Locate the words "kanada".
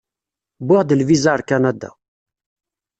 1.49-1.89